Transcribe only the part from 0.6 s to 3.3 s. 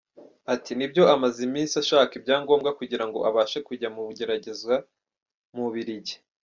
"Nibyo amaze iminsi ashaka ibyangombwa kugira ngo